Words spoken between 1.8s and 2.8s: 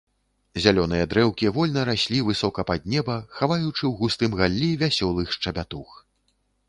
раслі высока